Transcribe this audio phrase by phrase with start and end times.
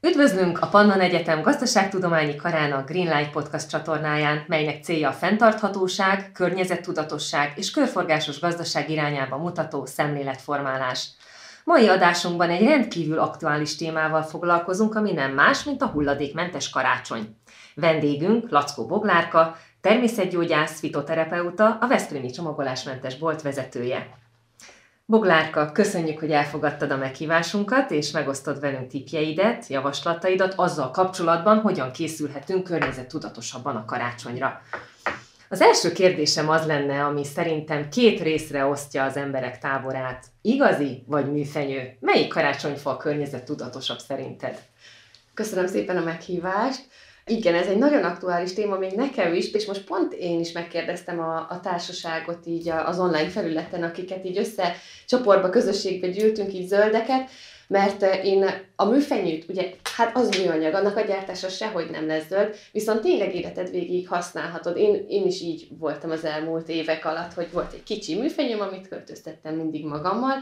[0.00, 7.70] Üdvözlünk a Pannon Egyetem Gazdaságtudományi Karának Greenlight Podcast csatornáján, melynek célja a fenntarthatóság, környezettudatosság és
[7.70, 11.08] körforgásos gazdaság irányába mutató szemléletformálás.
[11.64, 17.36] Mai adásunkban egy rendkívül aktuális témával foglalkozunk, ami nem más, mint a hulladékmentes karácsony.
[17.74, 24.06] Vendégünk Lackó Boglárka, természetgyógyász, fitoterapeuta, a Veszprémi csomagolásmentes bolt vezetője.
[25.10, 32.64] Boglárka, köszönjük, hogy elfogadtad a meghívásunkat, és megosztod velünk tipjeidet, javaslataidat azzal kapcsolatban, hogyan készülhetünk
[32.64, 34.62] környezettudatosabban a karácsonyra.
[35.48, 40.26] Az első kérdésem az lenne, ami szerintem két részre osztja az emberek táborát.
[40.42, 41.96] Igazi vagy műfenyő?
[42.00, 44.58] Melyik karácsonyfa környezettudatosabb szerinted?
[45.34, 46.88] Köszönöm szépen a meghívást.
[47.28, 51.20] Igen, ez egy nagyon aktuális téma még nekem is, és most pont én is megkérdeztem
[51.20, 57.30] a, a társaságot így az online felületen, akiket így össze csoportba, közösségbe gyűltünk, így zöldeket,
[57.68, 62.54] mert én a műfenyőt, ugye, hát az műanyag, annak a gyártása sehogy nem lesz zöld,
[62.72, 64.76] viszont tényleg életed végig használhatod.
[64.76, 68.88] Én, én is így voltam az elmúlt évek alatt, hogy volt egy kicsi műfenyőm, amit
[68.88, 70.34] költöztettem mindig magammal,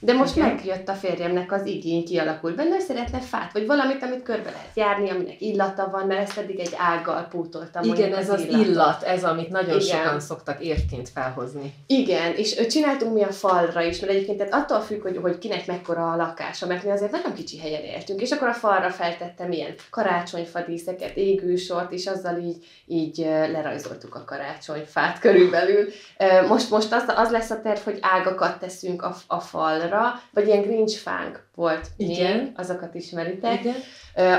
[0.00, 0.48] de most Igen.
[0.48, 4.70] megjött a férjemnek az igény, kialakult benne, hogy szeretne fát, vagy valamit, amit körbe lehet
[4.74, 7.82] járni, aminek illata van, mert ezt eddig egy ággal pótoltam.
[7.82, 10.02] Igen, ez az, az illat, ez, amit nagyon Igen.
[10.02, 11.74] sokan szoktak érként felhozni.
[11.86, 15.66] Igen, és csináltunk mi a falra is, mert egyébként tehát attól függ, hogy, hogy kinek
[15.66, 19.52] mekkora a lakása, mert mi azért nagyon kicsi helyen éltünk, és akkor a falra feltettem
[19.52, 25.88] ilyen karácsonyfadíszeket, égősort, és azzal így, így lerajzoltuk a karácsonyfát körülbelül.
[26.48, 30.62] Most, most az, az lesz a terv, hogy ágakat teszünk a, a falra, vagy ilyen
[30.62, 32.36] grinch fánk volt Igen.
[32.36, 33.60] még, azokat ismeritek.
[33.60, 33.74] Igen.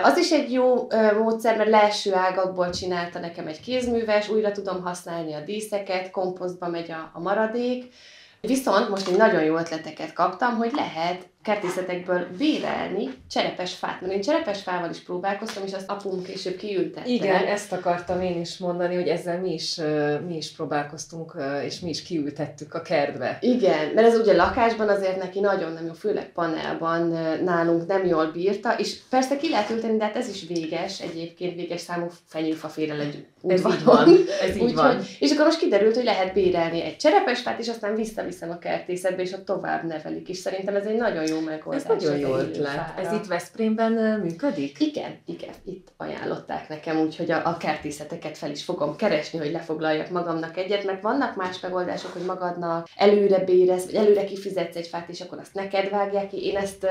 [0.03, 5.33] Az is egy jó módszer, mert leeső ágakból csinálta nekem egy kézműves, újra tudom használni
[5.33, 7.93] a díszeket, komposztba megy a, a maradék.
[8.41, 14.21] Viszont most egy nagyon jó ötleteket kaptam, hogy lehet kertészetekből bérelni cserepes fát, mert én
[14.21, 17.09] cserepes fával is próbálkoztam, és azt apum később kiültette.
[17.09, 19.79] Igen, ezt akartam én is mondani, hogy ezzel mi is,
[20.27, 21.33] mi is próbálkoztunk,
[21.65, 23.37] és mi is kiültettük a kertbe.
[23.41, 27.07] Igen, mert ez ugye lakásban azért neki nagyon nem jó, főleg panelban
[27.43, 31.55] nálunk nem jól bírta, és persze ki lehet ülteni, de hát ez is véges, egyébként
[31.55, 34.09] véges számú fenyőfa egy Ez így van,
[34.41, 34.95] ez így van.
[34.95, 38.57] Hogy, és akkor most kiderült, hogy lehet bérelni egy cserepes fát, és aztán visszaviszem a
[38.57, 41.83] kertészetbe, és ott tovább nevelik, és szerintem ez egy nagyon jó megoldás.
[41.83, 42.93] Ez nagyon jó ötlet.
[42.97, 44.79] Ez itt Veszprémben működik?
[44.79, 50.09] Igen, igen, itt ajánlották nekem, úgyhogy a, a kertészeteket fel is fogom keresni, hogy lefoglaljak
[50.09, 55.09] magamnak egyet, mert vannak más megoldások, hogy magadnak előre bérez, vagy előre kifizetsz egy fát,
[55.09, 56.45] és akkor azt neked vágják ki.
[56.45, 56.87] Én ezt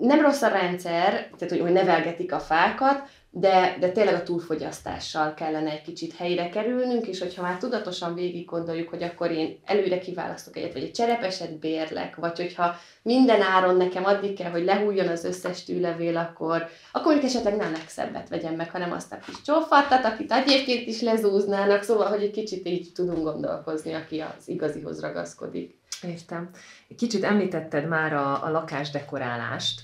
[0.00, 5.34] nem rossz a rendszer, tehát hogy, hogy nevelgetik a fákat, de, de tényleg a túlfogyasztással
[5.34, 9.98] kellene egy kicsit helyre kerülnünk, és hogyha már tudatosan végig gondoljuk, hogy akkor én előre
[9.98, 15.08] kiválasztok egyet, vagy egy cserepeset bérlek, vagy hogyha minden áron nekem addig kell, hogy lehújjon
[15.08, 19.42] az összes tűlevél, akkor, akkor mondjuk esetleg nem legszebbet vegyem meg, hanem azt a kis
[19.42, 25.00] csófattat, akit egyébként is lezúznának, szóval, hogy egy kicsit így tudunk gondolkozni, aki az igazihoz
[25.00, 25.78] ragaszkodik.
[26.02, 26.50] Értem.
[26.96, 29.80] Kicsit említetted már a, a lakásdekorálást.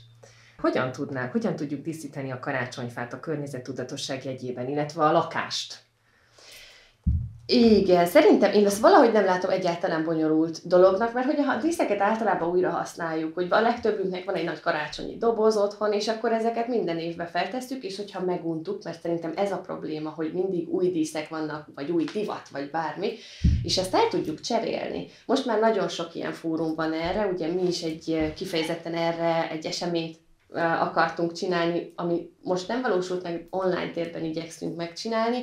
[0.60, 5.78] Hogyan tudnánk, hogyan tudjuk díszíteni a karácsonyfát a környezettudatosság jegyében, illetve a lakást?
[7.52, 12.50] Igen, szerintem én ezt valahogy nem látom egyáltalán bonyolult dolognak, mert hogy a díszeket általában
[12.50, 16.98] újra használjuk, hogy a legtöbbünknek van egy nagy karácsonyi doboz otthon, és akkor ezeket minden
[16.98, 21.68] évben feltesszük, és hogyha meguntuk, mert szerintem ez a probléma, hogy mindig új díszek vannak,
[21.74, 23.12] vagy új divat, vagy bármi,
[23.62, 25.06] és ezt el tudjuk cserélni.
[25.26, 29.66] Most már nagyon sok ilyen fórum van erre, ugye mi is egy kifejezetten erre egy
[29.66, 30.16] eseményt
[30.54, 35.42] akartunk csinálni, ami most nem valósult meg, online térben igyekszünk megcsinálni,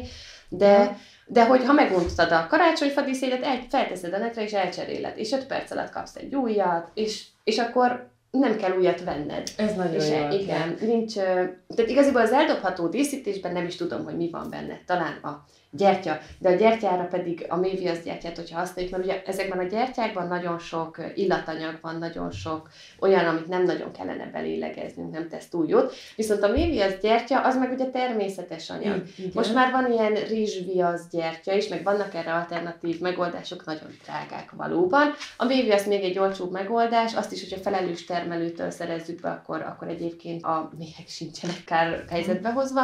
[0.49, 5.45] de, de hogy ha meguntad a karácsonyfadíszédet, el, felteszed a netre és elcseréled, és 5
[5.45, 9.49] perc alatt kapsz egy újat, és, és akkor nem kell újat venned.
[9.57, 10.39] Ez nagyon és jó.
[10.39, 14.79] Igen, nincs, tehát igaziból az eldobható díszítésben nem is tudom, hogy mi van benne.
[14.85, 19.59] Talán a gyertya, de a gyertyára pedig a méviasz gyertyát, hogyha használjuk, mert ugye ezekben
[19.59, 25.27] a gyertyákban nagyon sok illatanyag van, nagyon sok olyan, amit nem nagyon kellene belélegeznünk, nem
[25.27, 25.93] tesz túl jót.
[26.15, 29.03] Viszont a méviasz gyertya, az meg ugye természetes anyag.
[29.17, 29.31] Igen.
[29.33, 35.13] Most már van ilyen rizsviasz gyertya is, meg vannak erre alternatív megoldások, nagyon drágák valóban.
[35.37, 39.87] A méviasz még egy olcsóbb megoldás, azt is, hogyha felelős termelőtől szerezzük be, akkor, akkor
[39.87, 42.81] egyébként a méhek sincsenek kár helyzetbe hozva.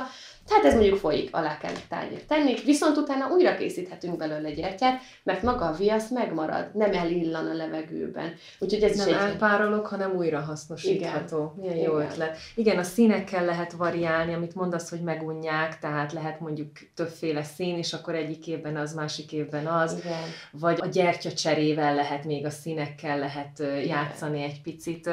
[0.48, 5.42] Tehát ez mondjuk folyik, alá kell tányért tenni, viszont utána újra készíthetünk belőle gyertyát, mert
[5.42, 8.34] maga a viasz megmarad, nem elillan a levegőben.
[8.60, 11.54] Úgyhogy ez nem is elpárolog, hanem újra hasznosítható.
[11.57, 11.74] Igen.
[11.74, 12.12] Milyen jó Igen.
[12.12, 12.38] ötlet.
[12.56, 17.94] Igen, a színekkel lehet variálni, amit mondasz, hogy megunják, tehát lehet mondjuk többféle szín, és
[17.94, 20.00] akkor egyik évben az, másik évben az.
[20.00, 20.24] Igen.
[20.51, 23.86] Vagy a gyertya cserével lehet még a színekkel lehet Igen.
[23.86, 25.10] játszani egy picit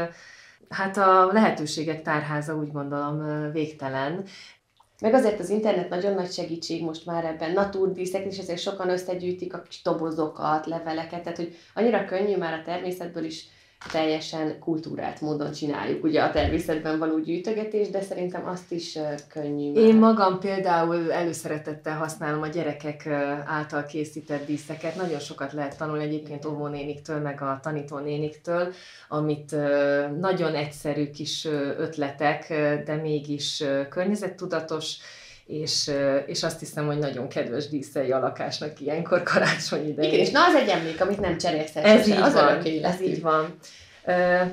[0.71, 4.25] Hát a lehetőségek tárháza úgy gondolom végtelen.
[5.01, 9.55] Meg azért az internet nagyon nagy segítség most már ebben, natúrdíszek, és ezért sokan összegyűjtik
[9.55, 13.47] a kis dobozokat, leveleket, tehát hogy annyira könnyű már a természetből is
[13.93, 18.99] teljesen kultúrált módon csináljuk ugye a természetben való gyűjtögetés, de szerintem azt is
[19.29, 19.73] könnyű.
[19.73, 19.83] Már.
[19.83, 23.07] Én magam például előszeretettel használom a gyerekek
[23.47, 24.97] által készített díszeket.
[24.97, 28.73] Nagyon sokat lehet tanulni egyébként óvónéniktől, meg a tanítónéniktől,
[29.09, 29.57] amit
[30.19, 31.45] nagyon egyszerű kis
[31.79, 32.49] ötletek,
[32.85, 34.97] de mégis környezettudatos,
[35.51, 35.91] és,
[36.27, 40.13] és azt hiszem, hogy nagyon kedves díszei a lakásnak ilyenkor karácsony idején.
[40.13, 43.21] Igen, és na az egy emlék, amit nem cserélsz ez így az van, ez így
[43.21, 43.55] van.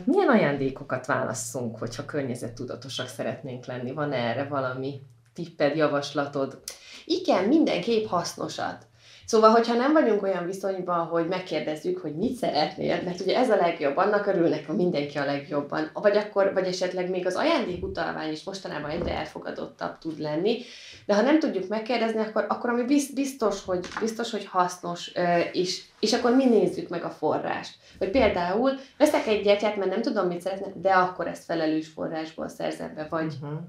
[0.04, 3.92] Milyen ajándékokat válasszunk, hogyha környezettudatosak szeretnénk lenni?
[3.92, 5.02] Van erre valami
[5.34, 6.60] tipped, javaslatod?
[7.06, 8.87] Igen, mindenképp hasznosat.
[9.28, 13.56] Szóval, hogyha nem vagyunk olyan viszonyban, hogy megkérdezzük, hogy mit szeretnél, mert ugye ez a
[13.56, 18.44] legjobb, annak örülnek, ha mindenki a legjobban, vagy akkor, vagy esetleg még az ajándékutalvány is
[18.44, 20.58] mostanában egyre elfogadottabb tud lenni,
[21.06, 22.84] de ha nem tudjuk megkérdezni, akkor, akkor ami
[23.14, 25.12] biztos, hogy, biztos, hogy hasznos,
[25.52, 27.76] és, és akkor mi nézzük meg a forrást.
[28.00, 32.48] Vagy például veszek egy gyertyát, mert nem tudom, mit szeretne, de akkor ezt felelős forrásból
[32.48, 33.60] szerzem be, vagy, uh-huh.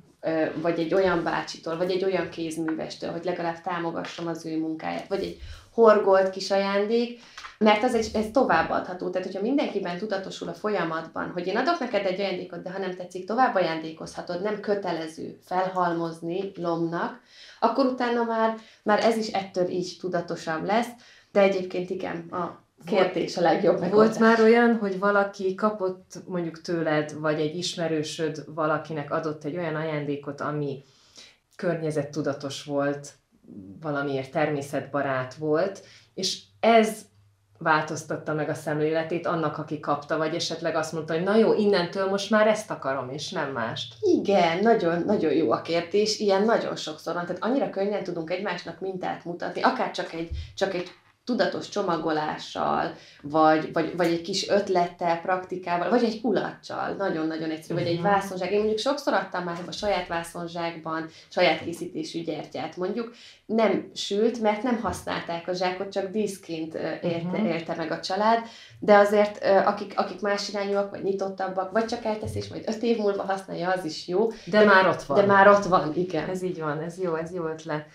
[0.63, 5.23] Vagy egy olyan bácsitól, vagy egy olyan kézművestől, hogy legalább támogassam az ő munkáját, vagy
[5.23, 5.39] egy
[5.73, 7.21] horgolt kis ajándék,
[7.59, 9.11] mert az egy, ez továbbadható.
[9.11, 12.95] Tehát, hogyha mindenkiben tudatosul a folyamatban, hogy én adok neked egy ajándékot, de ha nem
[12.95, 17.21] tetszik, tovább ajándékozhatod, nem kötelező felhalmozni lomnak,
[17.61, 20.89] akkor utána már, már ez is ettől így tudatosabb lesz,
[21.33, 24.17] de egyébként igen, a kérdés a legjobb megoldás.
[24.17, 29.75] Volt már olyan, hogy valaki kapott mondjuk tőled, vagy egy ismerősöd valakinek adott egy olyan
[29.75, 30.85] ajándékot, ami
[31.57, 33.13] környezettudatos volt,
[33.81, 35.85] valamiért természetbarát volt,
[36.15, 37.07] és ez
[37.59, 42.09] változtatta meg a szemléletét annak, aki kapta, vagy esetleg azt mondta, hogy na jó, innentől
[42.09, 43.95] most már ezt akarom, és nem mást.
[44.01, 48.81] Igen, nagyon, nagyon jó a kérdés, ilyen nagyon sokszor van, tehát annyira könnyen tudunk egymásnak
[48.81, 50.91] mintát mutatni, akár csak egy, csak egy
[51.29, 57.89] tudatos csomagolással, vagy, vagy, vagy egy kis ötlettel, praktikával, vagy egy kulacsal, nagyon-nagyon egyszerű, vagy
[57.89, 58.03] egy mhm.
[58.03, 58.51] vászonzsák.
[58.51, 63.15] Én mondjuk sokszor adtam már a saját vászonzsákban saját készítésű gyertyát, mondjuk
[63.47, 67.49] nem sült, mert nem használták a zsákot, csak díszként érte, uh-huh.
[67.49, 68.39] érte meg a család,
[68.79, 72.99] de azért akik, akik más irányúak, vagy nyitottabbak, vagy csak eltesz, és majd öt év
[72.99, 74.27] múlva használja, az is jó.
[74.27, 75.19] De, de már ott van.
[75.19, 76.29] De már ott van, igen.
[76.29, 77.87] Ez így van, ez jó, ez jó ötlet.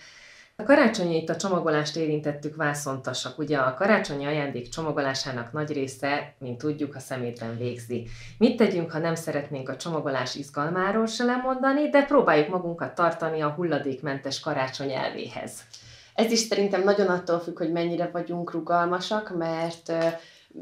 [0.56, 3.38] A karácsonyi itt a csomagolást érintettük vászontasak.
[3.38, 8.08] Ugye a karácsonyi ajándék csomagolásának nagy része, mint tudjuk, a szemétben végzi.
[8.38, 13.50] Mit tegyünk, ha nem szeretnénk a csomagolás izgalmáról se lemondani, de próbáljuk magunkat tartani a
[13.50, 15.52] hulladékmentes karácsony elvéhez?
[16.14, 19.92] Ez is szerintem nagyon attól függ, hogy mennyire vagyunk rugalmasak, mert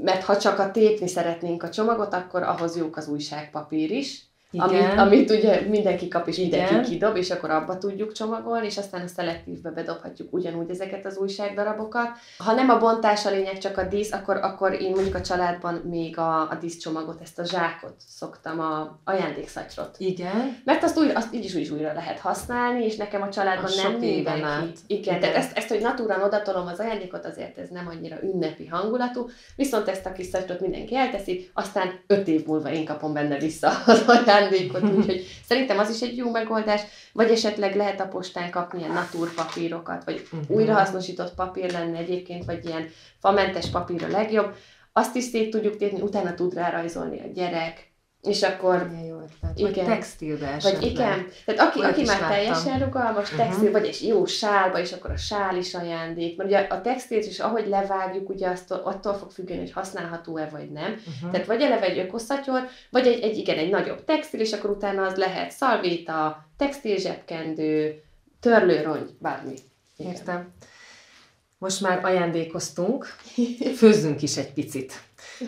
[0.03, 4.68] mert ha csak a tépni szeretnénk a csomagot, akkor ahhoz jók az újságpapír is, igen.
[4.68, 6.83] Amit, amit ugye mindenki kap és mindenki Igen.
[6.83, 12.09] kidob, és akkor abba tudjuk csomagolni, és aztán a szelektívbe bedobhatjuk ugyanúgy ezeket az újságdarabokat.
[12.38, 15.74] Ha nem a bontás a lényeg, csak a dísz, akkor, akkor én mondjuk a családban
[15.74, 19.95] még a, a díszcsomagot, ezt a zsákot szoktam, a ajándékszatyrot.
[19.98, 20.57] Igen.
[20.65, 23.71] Mert azt, úgy, azt így is úgy is újra lehet használni, és nekem a családban
[23.71, 24.42] a nem mindenki.
[24.42, 24.62] Át.
[24.88, 28.68] Igen, Igen, tehát ezt, ezt, hogy natúrán odatolom az ajándékot, azért ez nem annyira ünnepi
[28.68, 33.38] hangulatú, viszont ezt a kis szatyrot mindenki elteszi, aztán öt év múlva én kapom benne
[33.38, 36.81] vissza az ajándékot ajándékot, úgyhogy szerintem az is egy jó megoldás,
[37.13, 40.57] vagy esetleg lehet a postán kapni ilyen naturpapírokat, vagy uh-huh.
[40.57, 44.55] újrahasznosított papír lenne egyébként, vagy ilyen famentes papír a legjobb.
[44.93, 47.90] Azt is szét tudjuk tépni, utána tud rárajzolni a gyerek,
[48.22, 48.88] és akkor...
[48.92, 49.60] Igen, jó ötlet.
[49.60, 49.86] Igen.
[49.86, 50.82] Vagy textilbe esetleg.
[50.82, 51.28] Vagy igen.
[51.46, 52.36] Tehát aki, aki már láttam.
[52.36, 53.72] teljesen rugalmas, textil, uh-huh.
[53.72, 56.38] vagy egy jó sálba, és akkor a sál is ajándék.
[56.38, 60.72] Mert ugye a textilt is, ahogy levágjuk, ugye azt, attól fog függeni, hogy használható-e vagy
[60.72, 60.92] nem.
[60.92, 61.32] Uh-huh.
[61.32, 65.06] Tehát vagy eleve egy ökoszatyor, vagy egy, egy, igen, egy nagyobb textil, és akkor utána
[65.06, 68.04] az lehet szalvéta, textil zsebkendő,
[68.40, 69.54] törlőrongy, bármi.
[69.98, 70.12] Igen.
[70.12, 70.54] Értem.
[71.62, 73.06] Most már ajándékoztunk,
[73.75, 74.94] főzzünk is egy picit.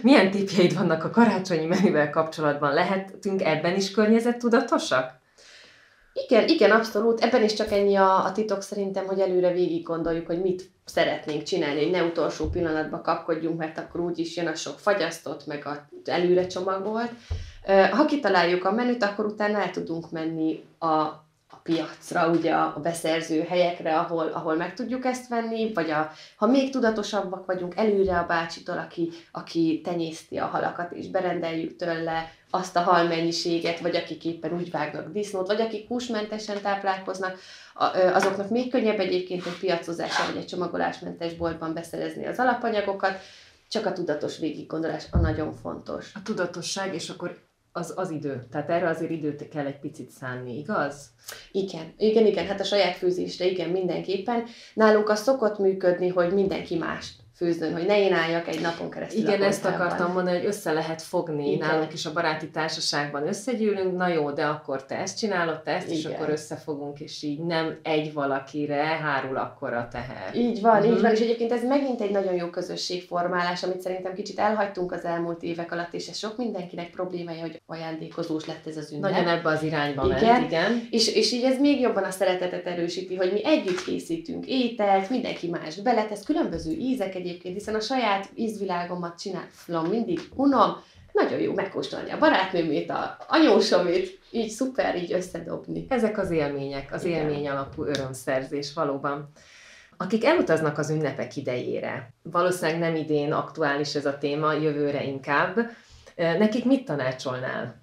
[0.01, 2.73] Milyen tipjeid vannak a karácsonyi menüvel kapcsolatban?
[2.73, 5.19] Lehetünk ebben is környezettudatosak?
[6.13, 7.21] Igen, igen, abszolút.
[7.21, 11.43] Ebben is csak ennyi a, a titok szerintem, hogy előre végig gondoljuk, hogy mit szeretnénk
[11.43, 15.87] csinálni, hogy ne utolsó pillanatban kapkodjunk, mert akkor úgyis jön a sok fagyasztott, meg a
[16.05, 17.11] előre csomagolt.
[17.91, 21.23] Ha kitaláljuk a menüt, akkor utána el tudunk menni a
[21.63, 26.71] piacra, ugye a beszerző helyekre, ahol, ahol meg tudjuk ezt venni, vagy a, ha még
[26.71, 32.81] tudatosabbak vagyunk, előre a bácsitól, aki, aki tenyészti a halakat, és berendeljük tőle azt a
[32.81, 37.39] halmennyiséget, vagy akik éppen úgy vágnak disznót, vagy akik húsmentesen táplálkoznak,
[38.13, 43.19] azoknak még könnyebb egyébként egy piacozásra, vagy egy csomagolásmentes boltban beszerezni az alapanyagokat,
[43.69, 46.11] csak a tudatos végiggondolás a nagyon fontos.
[46.15, 47.37] A tudatosság, és akkor
[47.75, 48.43] az, az idő.
[48.51, 51.09] Tehát erre azért időt kell egy picit szánni, igaz?
[51.51, 54.43] Igen, igen, igen, hát a saját főzésre igen, mindenképpen.
[54.73, 59.21] Nálunk az szokott működni, hogy mindenki mást főznön, hogy ne én álljak egy napon keresztül.
[59.21, 61.51] Igen, ezt akartam mondani, hogy össze lehet fogni.
[61.51, 61.67] Igen.
[61.67, 65.87] Nálunk is a baráti társaságban összegyűlünk, na jó, de akkor te ezt csinálod, te ezt,
[65.87, 65.97] Igen.
[65.97, 70.35] és akkor összefogunk, és így nem egy valakire hárul akkor a teher.
[70.35, 70.95] Így van, uh-huh.
[70.95, 75.05] így van, és egyébként ez megint egy nagyon jó közösségformálás, amit szerintem kicsit elhagytunk az
[75.05, 79.11] elmúlt évek alatt, és ez sok mindenkinek problémája, hogy ajándékozós lett ez az ünnep.
[79.11, 80.23] Nagyon ebbe az irányba igen.
[80.23, 80.87] ment, igen.
[80.89, 85.49] És, és így ez még jobban a szeretetet erősíti, hogy mi együtt készítünk ételt, mindenki
[85.49, 90.75] más beletesz, különböző ízek egyébként, hiszen a saját ízvilágomat csinálom mindig, unom,
[91.11, 95.85] nagyon jó megkóstolni a barátnőmét, a anyósomét, így szuper így összedobni.
[95.89, 97.19] Ezek az élmények, az Igen.
[97.19, 99.31] élmény alapú örömszerzés valóban.
[99.97, 105.69] Akik elutaznak az ünnepek idejére, valószínűleg nem idén aktuális ez a téma, jövőre inkább,
[106.15, 107.81] nekik mit tanácsolnál?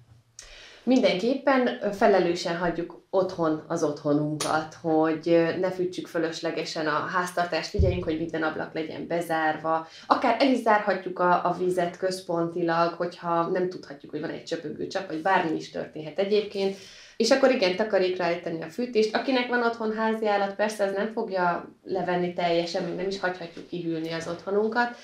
[0.83, 8.43] Mindenképpen felelősen hagyjuk otthon az otthonunkat, hogy ne fűtsük fölöslegesen a háztartást, figyeljünk, hogy minden
[8.43, 14.21] ablak legyen bezárva, akár el is zárhatjuk a, a vizet központilag, hogyha nem tudhatjuk, hogy
[14.21, 16.77] van egy csöpögő csap, vagy bármi is történhet egyébként,
[17.17, 19.15] és akkor igen, takarékra állítani a fűtést.
[19.15, 23.67] Akinek van otthon házi állat, persze ez nem fogja levenni teljesen, még nem is hagyhatjuk
[23.67, 24.95] kihűlni az otthonunkat,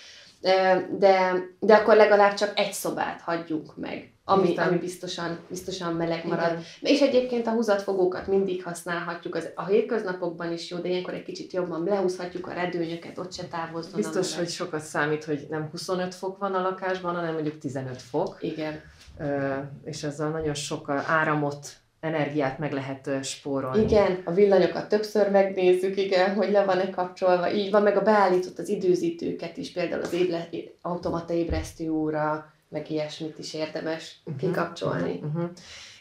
[0.98, 6.52] de, de akkor legalább csak egy szobát hagyjuk meg ami, ami biztosan, biztosan meleg marad.
[6.52, 6.64] Igen.
[6.80, 11.54] És egyébként a húzatfogókat mindig használhatjuk, az, a hétköznapokban is jó, de ilyenkor egy kicsit
[11.54, 13.96] jobban lehúzhatjuk a redőnyöket, ott se távozzon.
[13.96, 18.38] Biztos, hogy sokat számít, hogy nem 25 fok van a lakásban, hanem mondjuk 15 fok.
[18.40, 18.82] Igen.
[19.20, 21.68] Ö, és ezzel nagyon sok áramot
[22.00, 23.84] energiát meg lehet spórolni.
[23.84, 27.52] Igen, a villanyokat többször megnézzük, igen, hogy le van-e kapcsolva.
[27.52, 30.50] Így van, meg a beállított az időzítőket is, például az éble,
[30.82, 35.12] automata ébresztő óra, meg ilyesmit is érdemes uh-huh, kikapcsolni.
[35.12, 35.50] Uh-huh, uh-huh.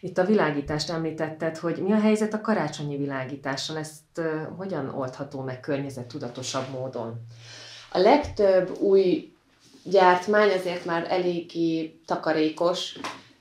[0.00, 4.24] Itt a világítást említetted, hogy mi a helyzet a karácsonyi világítással, ezt uh,
[4.56, 7.26] hogyan oldható meg környezettudatosabb módon?
[7.92, 9.32] A legtöbb új
[9.82, 12.98] gyártmány azért már eléggé takarékos,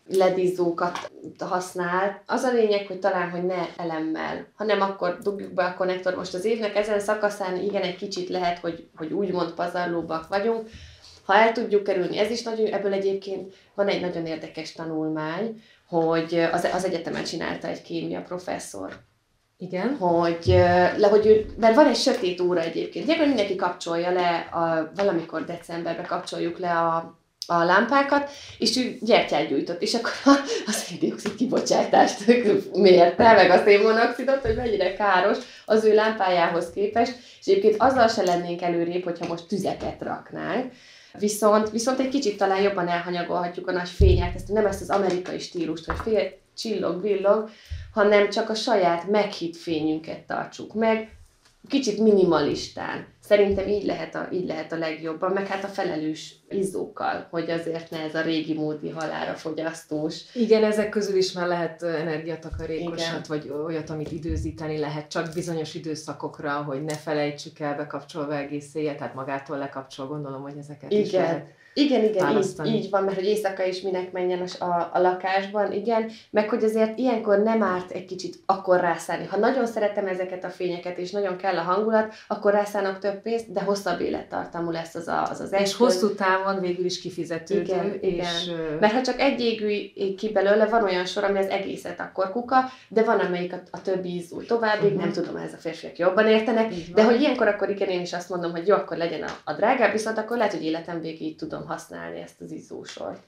[0.08, 2.22] ledízókat használ.
[2.26, 6.16] Az a lényeg, hogy talán, hogy ne elemmel, hanem akkor dugjuk be a konnektor.
[6.16, 10.70] Most az évnek ezen szakaszán igen, egy kicsit lehet, hogy, hogy úgymond pazarlóbbak vagyunk,
[11.26, 16.48] ha el tudjuk kerülni, ez is nagyon, ebből egyébként van egy nagyon érdekes tanulmány, hogy
[16.52, 18.94] az, az egyetemen csinálta egy kémia professzor.
[19.58, 19.96] Igen.
[19.96, 20.46] Hogy,
[20.98, 23.06] le, hogy ő, mert van egy sötét óra egyébként.
[23.06, 29.48] Gyakran mindenki kapcsolja le, a, valamikor decemberben kapcsoljuk le a, a lámpákat, és ő gyertyát
[29.48, 30.12] gyújtott, és akkor
[30.68, 32.26] a széndiokszid kibocsátást
[32.74, 38.24] mérte, meg a szénmonoxidot, hogy mennyire káros az ő lámpájához képest, és egyébként azzal se
[38.24, 40.72] lennénk előrébb, hogyha most tüzeket raknánk,
[41.20, 45.40] Viszont, viszont egy kicsit talán jobban elhanyagolhatjuk a nagy fények, ezt nem ezt az amerikai
[45.40, 47.50] stílust, hogy fél csillog, villog,
[47.94, 51.18] hanem csak a saját meghitt fényünket tartsuk meg,
[51.70, 53.08] kicsit minimalistán.
[53.28, 57.90] Szerintem így lehet, a, így lehet a legjobban, meg hát a felelős izzókkal, hogy azért
[57.90, 60.22] ne ez a régi módi halára fogyasztós.
[60.34, 66.52] Igen, ezek közül is már lehet energiatakarékosat, vagy olyat, amit időzíteni lehet, csak bizonyos időszakokra,
[66.52, 71.04] hogy ne felejtsük el bekapcsolva egész éjjel, tehát magától lekapcsol, gondolom, hogy ezeket Igen.
[71.04, 71.46] is lehet
[71.78, 76.12] igen, igen, így, így van, mert hogy éjszaka is minek menjen a, a, lakásban, igen,
[76.30, 79.26] meg hogy azért ilyenkor nem árt egy kicsit akkor rászállni.
[79.26, 83.52] Ha nagyon szeretem ezeket a fényeket, és nagyon kell a hangulat, akkor rászállnak több pénzt,
[83.52, 87.62] de hosszabb élettartamú lesz az a, az, az És hosszú távon végül is kifizetődő.
[87.62, 88.12] Igen, és...
[88.12, 88.78] igen.
[88.80, 92.58] Mert ha csak egy égű ki belőle, van olyan sor, ami az egészet akkor kuka,
[92.88, 95.02] de van amelyik a, a többi ízú továbbig, uh-huh.
[95.02, 98.30] nem tudom, ez a férfiak jobban értenek, de hogy ilyenkor akkor igen, én is azt
[98.30, 102.20] mondom, hogy jó, akkor legyen a, a drágább, viszont akkor lehet, hogy életem végig használni
[102.20, 103.24] ezt az izzósort.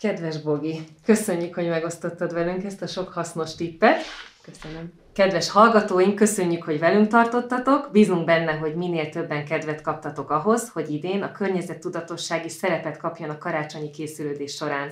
[0.00, 4.02] Kedves Bogi, köszönjük, hogy megosztottad velünk ezt a sok hasznos tippet.
[4.42, 4.92] Köszönöm.
[5.12, 7.88] Kedves hallgatóink, köszönjük, hogy velünk tartottatok.
[7.92, 13.30] Bízunk benne, hogy minél többen kedvet kaptatok ahhoz, hogy idén a környezettudatosság is szerepet kapjon
[13.30, 14.90] a karácsonyi készülődés során.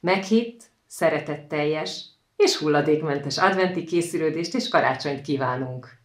[0.00, 2.04] Meghitt, szeretetteljes
[2.36, 5.97] és hulladékmentes adventi készülődést és karácsonyt kívánunk!